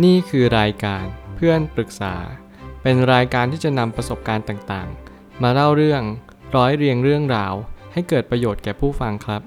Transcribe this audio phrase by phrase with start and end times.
[0.00, 1.04] นี่คือรายการ
[1.36, 2.14] เพื่อนปรึกษา
[2.82, 6.02] เป็นรายการที่จะนำประสบการณ์ต่างๆ มาเล่าเรื่อง
[6.56, 7.54] ร้อยเรียงเรื่องราว
[7.92, 9.42] ให้เกิดประโยชน์แก่ผู้ฟังครับ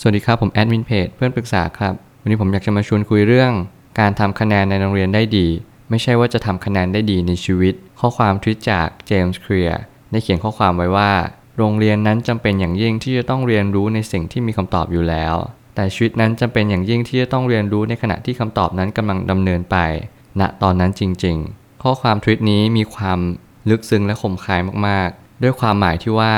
[0.00, 3.52] สวัสดีครับผมแอดมินเพจเพื่อนปรึกษาครับ วันนี้ผมอยากจะมาชวนคุยเรื่อง
[4.00, 5.46] การทำคะแนนในโรงเรียนได้ดี
[5.90, 9.80] ไม่ใช่ว่าจะทำคะแนนได้ดีในชีวิต ข้อความทวิตจากเจมส์เคลียร์
[10.10, 11.12] ได้เขียนข้อความไว้ว่า
[11.58, 15.34] โรงเรียนนั้นจำเป็นอย่างยิ่งที่จะต้องเรียนรู้ในสิ่งที่มีคำตอบอยู่แล้ว
[15.74, 19.76] แต่ชีวิตนั้นจำเป็นอย่างยิ่งที่จะต้องเรียนรู้ในขณะที่คำตอบนั้นกำลังดำเนินไป
[20.40, 23.18] ณตอนนั้นจริง ๆ ข้อความทวิตนี้มีความ
[23.70, 26.32] ลึกซึ้งและคมคายมากๆ ด้วยความหมายที่ว่า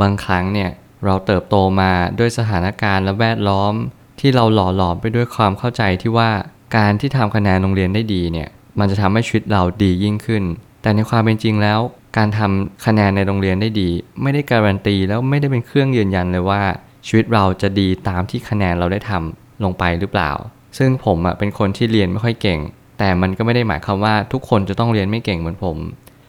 [0.00, 0.70] บางครั้งเนี่ย
[1.04, 3.74] เราเติบโตมาด้วยสถานการณ์และแวดล้อม
[4.20, 6.30] ที่เราหล่อหลอมไปด้วยความเข้าใจที่ว่า
[6.76, 10.42] การที่ทำคะแนนโรงเรียนได้ดีเนี่ยมันจะทำให้ชีวิตเราดียิ่งขึ้น
[10.82, 11.80] แต่ในความเป็นจริงแล้ว
[12.16, 13.90] การทำคะแนนในโรงเรียนได้ดี
[14.22, 16.62] ไม่ได้การันตีแล้วไม่ได้เป็นเครื่องยืนยันเลยว่า
[17.06, 20.30] ชีวิตเราจะดีตามที่คะแนนเราได้ทำลงไปหรือเปล่า
[20.78, 22.60] ซึ่งผมอะเป็นคนที่เรียนไม่ค่อยเก่ง
[22.98, 25.76] แต่มันก็ไม่ได้หมายความว่าทุกคนจะต้องเรียนไม่เก่งเหมือนผม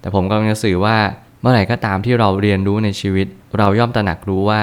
[0.00, 0.96] แต่ผมกำลังจะสื่อว่า
[1.40, 3.26] เมื่อไหร่ก็ตามที่เราเรียนรู้ในชีวิต
[3.58, 4.62] เราย่อมตระหนักรู้ว่า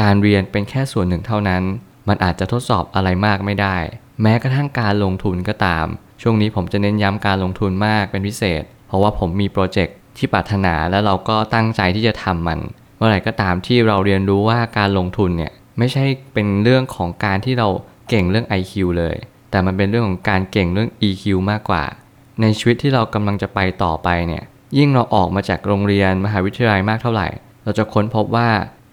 [0.00, 1.62] การเรียนเป็นแค่ส่วนหนึ่งเท่านั้น
[2.08, 3.76] มันอาจจะทดสอบอะไรมากไม่ได้
[4.22, 5.86] แม้กระทั่งการลงทุนก็ตาม
[6.22, 12.58] ช่วงนี้ผมจะเน้นย้ำการลงทุนมากเป็นพิเศษ เพราะว่าผมมีโปรเจกต์ที่ปรารถนาและเราก็ตั้งใจที่จะทำมัน
[13.04, 17.68] มื่อไหร่ก็ตามที่เราเรียนรู้ว่าการลงทุนเนี่ยไม่ใช่เป็นเรื่องของการที่เรา
[18.08, 19.16] เก่งเรื่อง IQ เลย
[19.50, 21.84] แต่มันเป็นเรื่องของการเก่งเรื่อง EQ มากกว่า
[22.40, 24.42] ในชีวิตที่เรากำลังจะไปต่อไปเนี่ย
[24.78, 27.28] ยิ่งเราออกมาจากโรงเรียนมหาวิทยาลัยมากเท่าไหร่
[27.64, 28.48] เราจะค้นพบว่า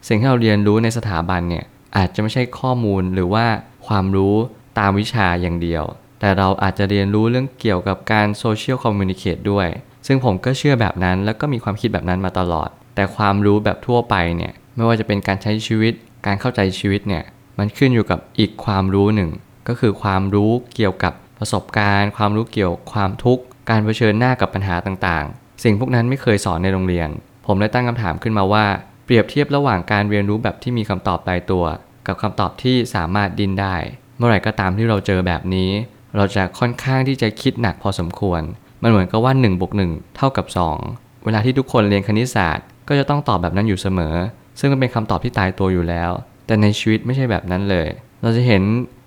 [0.07, 1.65] สิ่งที่เราเรียนรู้ในสถาบันเนี่ย
[1.97, 3.45] อาจจะไม่ใช่ข้อมูลหรือว่า
[3.87, 4.35] ความรู้
[4.79, 5.83] ตามวิชาอย่างเดียว
[6.19, 9.67] แต่เราอาจจะเรียนรู้เรื่องเกี่ยวกับการโซเชียลคอมมูนิเคตด้วย
[10.07, 15.93] ซึ่งผมก็เชื่อแบบนั้นแล้วก็มีความคิดแบบนั้นมาตลอด แต่ความรู้แบบทั่วไปเนี่ยไม่ว่าจะเป็นการใช้ชีวิต
[16.25, 17.23] การเข้าใจชีวิตเนี่ย
[17.59, 19.29] มันขึ้นอยู่กับอีกความรู้หนึ่ง
[19.67, 27.09] ก็คือความรู้เกี่ยวกับประสบการณ์ ความรู้เกี่ยวความทุกข์ การเผชิญหน้ากับปัญหาต่างๆ สิ่งพวกนั้นไม่เคยสอนในโรงเรียน
[27.45, 28.65] ผมเลยตั้งคำถามขึ้นมาว่า
[29.05, 31.65] เปรียบเทียบระหว่างการเรียนรู้แบบที่มีคำตอบตายตัว
[32.07, 33.75] กับคำตอบที่สามารถดินได้
[34.17, 35.71] เมื่อไหร่ก็ตามที่เราเจอแบบนี้
[36.15, 38.41] เราจะค่อนข้างที่จะคิดหนักพอสมควร
[38.83, 40.45] มันเหมือนกับว่า1บวก1เท่ากับ
[40.85, 44.15] 2 เวลาที่ทุกคนเรียนคณิตศาสตร์ ก็จะต้องตอบแบบนั้นอยู่เสมอ
[44.59, 46.11] ซึ่งมันเป็นคำตอบที่ตายตัวอยู่แล้ว
[46.47, 47.87] แต่ในชีวิตไม่ใช่แบบนั้นเลย
[48.21, 48.63] เราจะเห็น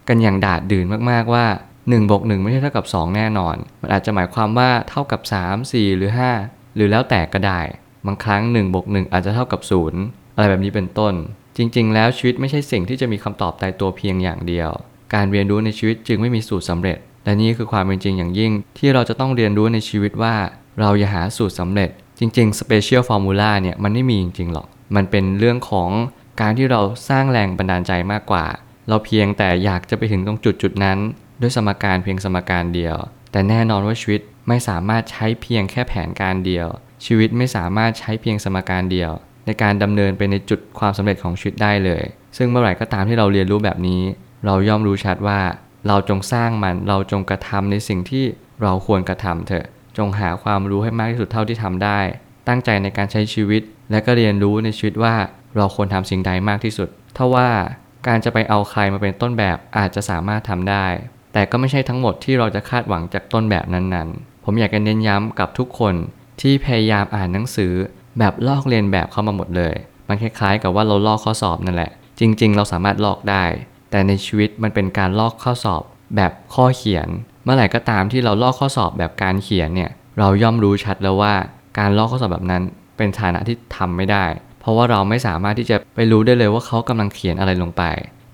[0.08, 6.10] กันอย่างดาดดื่นมากๆว่า1บวก1ไม่ใช่เท่ากับ 2 แน่นอน มันอาจจะหมายความว่าเท่ากับ 3 4 หรือ
[6.42, 7.60] 5 หรือแล้วแต่ก็ได้
[8.06, 9.60] บางครั้ง1บวก1อาจจะเท่ากับ
[9.98, 11.14] 0 อะไรแบบนี้เป็นต้น
[11.56, 14.70] จริง ๆ แล้วชีวิตไม่ใช่สิ่งที่จะมีคำตอบตายตัวเพียงอย่างเดียว
[15.14, 20.34] การเรียนรู้ในชีวิตจึงไม่มีสูตรสำเร็จ และนี่คือความเป็นจริงอย่างยิ่ง ที่เราจะต้องเรียนรู้ในชีวิตว่า
[20.80, 21.90] เราอย่าหาสูตรสำเร็จ
[22.24, 24.66] จริงๆ Special Formula เนี่ยมันไม่มีจริงๆหรอก
[24.96, 25.90] มันเป็นเรื่องของ
[26.40, 28.46] การที่เราสร้างแรงบันดาลใจมากกว่า
[28.88, 30.98] เราเพียงแต่อยากจะไปถึงตรงจุดจุดนั้น
[31.40, 32.96] ด้วยสมการเพียงสมการเดียว
[33.32, 36.66] แต่แน่นอนว่าชีวิตไม่สามารถใช้เพียงแค่แผนการเดียว
[37.06, 39.10] ชีวิตไม่สามารถใช้เพียงสมการเดียว
[39.46, 42.02] ในการดำเนินไปในจุดความสำเร็จของชีวิตได้เลย
[42.36, 44.02] ซึ่งเมื่อไหร่ก็ตามที่เราเรียนรู้แบบนี้
[44.46, 45.40] เราย่อมรู้ชัดว่า
[45.88, 48.24] เราจงสร้างมันเราจงกระทำในสิ่งที่
[48.62, 49.66] เราควรกระทำเถอะ
[49.98, 52.00] จงหาความรู้ให้มากที่สุดเท่าที่ทำได้
[52.48, 55.14] ตั้งใจในการใช้ชีวิต และก็เรียนรู้ในชีวิตว่า
[55.56, 57.48] เราควรทำสิ่งใดมากที่สุดถ้าว่า
[58.06, 60.86] การจะไปเอาใครมาเป็นต้นแบบอาจจะสามารถทำได้
[61.32, 65.94] แต่ก็ไม่ใช่ทั้งหมดที่เราจะคาดหวังจากต้นแบบนั้นๆ ผมอยากจะเน้นย้ำกับทุกคน
[66.40, 67.72] ที่พยายามอ่านหนังสือ
[68.18, 69.74] แบบลอกเลียนแบบเข้ามาหมดเลย
[70.08, 73.44] มันคล้ายๆ กับว่าเราลอกข้อสอบนั่นแหละ จริง ๆ เราสามารถลอกได้
[73.90, 75.82] แต่ในชีวิตมันเป็นการลอกข้อสอบ
[76.16, 77.08] แบบข้อเขียน
[77.44, 81.34] เมื่อไหร่ก็ตามที่เราลอกข้อสอบแบบการเขียนเนี่ยเราย่อมรู้ชัดแล้วว่า
[81.78, 82.62] การลอกข้อสอบแบบนั้น
[82.96, 84.24] เป็นฐานะที่ทำไม่ได้
[84.60, 87.82] เพราะว่าเราไม่สามารถที่จะไปรู้ได้เลยว่าเขากำลังเขียนอะไรลงไป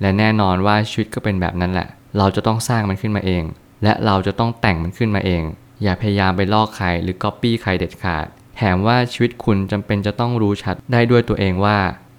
[0.01, 1.89] และแน่นอนว่าชีวิตก็เป็นแบบนั้นแหละ
[2.19, 3.45] เราจะต้องสร้างมันขึ้นมาเอง
[3.85, 5.43] และเราจะต้องแต่งมันขึ้นมาเอง
[5.83, 8.27] อย่าพยายามไปลอกใครหรือก๊อปปี้ใครเด็ดขาด
[8.57, 11.79] แถมว่าชีวิตคุณจำเป็นจะต้องรู้ชัดได้ด้วยตัวเองว่า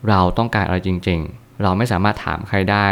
[0.09, 2.87] เราต้องการอะไรจริง ๆ เราไม่สามารถถามใครได้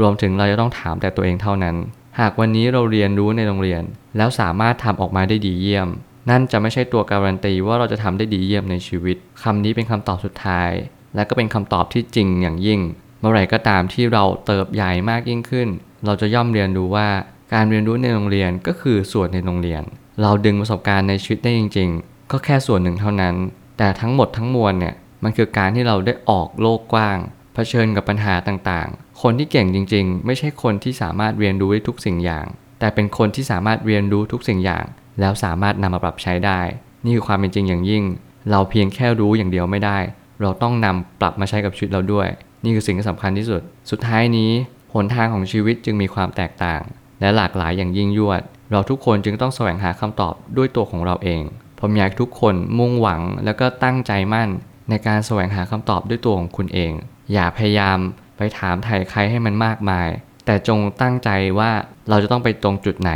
[0.00, 1.76] รวมถึงเราจะต้องถามแต่ตัวเองเท่านั้น
[2.20, 3.82] หากวันนี้เราเรียนรู้ในโรงเรียน
[4.16, 5.88] แล้วสามารถทำออกมาได้ดีเยี่ยม
[6.30, 10.70] นั่นจะไม่ใช่ตัวการันตีว่าเราจะทำได้ดีเยี่ยมในชีวิตคำนี้เป็นคำตอบสุดท้าย
[11.14, 12.80] และก็เป็นคำตอบที่จริงอย่างยิ่ง
[13.20, 15.68] เมื่อไหร่ก็ตามที่เราเติบใหญ่มากยิ่งขึ้น
[16.04, 17.08] เราจะย่อมเรียนรู้ว่า
[17.54, 19.82] การเรียนรู้ในโรงเรียนก็คือส่วนในโรงเรียน
[20.22, 23.34] เราดึงประสบการณ์ในชีวิตได้จริง ๆ ก็แค่ส่วนหนึ่งเท่านั้น
[23.78, 27.18] แต่ทั้งหมดทั้งมวลเนี่ยมันคือการที่เราได้ออกโลกกว้าง
[27.58, 32.46] ผชิญกับปัญหาต่างๆ คนที่เก่งจริง ๆ ไม่ใช่คนที่สามารถเรียนรู้ได้ทุกสิ่งอย่าง
[32.80, 34.84] แต่เป็นคนที่สามารถเรียนรู้ทุกสิ่งอย่าง
[35.20, 36.60] แล้วสามารถนำมาปรับใช้ได้
[37.04, 38.04] นี่คือความเป็นจริงอย่างยิ่ง
[38.50, 39.98] เราเพียงแค่รู้อย่างเดียวไม่ได้
[40.40, 42.28] เราต้องนำปรับมาใช้กับชีวิตเราด้วย
[42.64, 44.50] นี่คือสิ่งที่สำคัญที่สุด สุดท้ายนี้
[44.94, 46.82] หนทางของชีวิตจึงมีความแตกต่าง
[47.20, 51.42] และหลากหลายอย่างยิ่งยวด เราทุกคนจึงต้องแสวงหาคำตอบด้วยตัวของเราเอง
[51.80, 54.48] ผมอยากทุกคนมุ่งหวังแล้วก็ตั้งใจมั่น
[54.88, 56.92] ในการแสวงหาคำตอบด้วยตัวของคุณเอง
[57.32, 57.98] อย่าพยายาม
[58.36, 60.08] ไปถามไถ่ใครให้มันมากมาย
[60.46, 61.70] แต่จงตั้งใจว่า
[62.08, 63.12] เราจะต้องไปตรงจุดไหน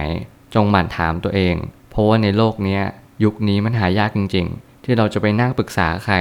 [0.54, 1.54] จงหมั่นถามตัวเอง
[1.90, 2.80] เพราะว่าในโลกนี้
[3.24, 6.16] ยุคนี้มันหายากจริง ๆ ที่เราจะไปนั่งปรึกษาใคร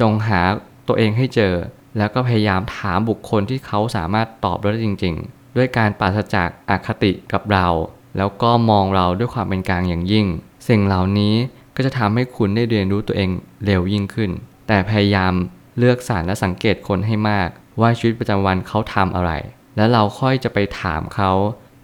[0.00, 0.40] จงหา
[0.88, 1.54] ตัวเองให้เจอ
[1.98, 7.68] แล้วก็พยายามถามบุคคลที่เขาสามารถตอบได้จริง ๆ ด้วยการปราศจากอคติกับเรา
[8.16, 10.26] แล้วก็มองเราด้วยความเป็นกลางอย่างยิ่ง
[10.68, 11.34] สิ่งเหล่านี้
[11.76, 13.30] ก็จะทำให้คุณได้เรียนรู้ตัวเอง
[13.64, 14.30] เร็วยิ่งขึ้น
[14.68, 15.32] แต่พยายาม
[15.78, 17.48] เลือกสารและสังเกตคนให้มาก
[17.80, 19.30] ว่าชีวิตประจำวันเขาทำอะไร
[19.76, 21.32] แล้วเราค่อยจะไปถามเขา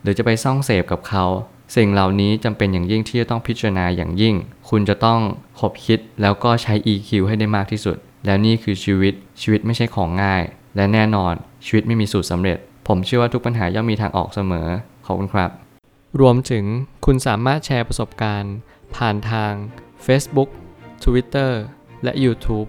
[0.03, 1.25] หรือจะไปซ่องเสพกับเขา
[1.77, 4.35] สิ่งเหล่านี้จำเป็นอย่างยิ่งที่จะต้องพิจารณาอย่างยิ่ง
[4.69, 5.21] คุณจะต้อง
[5.59, 7.97] คบคิดแล้วก็ใช้ EQ ให้ได้มากที่สุด
[8.27, 10.43] แล้วนี่คือชีวิตชีวิตไม่ใช่ของง่าย
[10.77, 11.35] และแน่นอน
[11.67, 12.59] ชีวิตไม่มีสูตรสำเร็จ
[12.89, 14.69] ผมเชื่อว่าทุกปัญหาย่อมมีทางออกเสมอ
[15.07, 15.51] ขอบคุณครับ
[16.21, 16.65] รวมถึง
[17.05, 18.55] คุณสามารถแชร์ประสบการณ์
[18.97, 19.53] ผ่านทาง
[20.07, 20.51] Facebook
[21.05, 21.53] Twitter
[22.03, 22.69] และ YouTube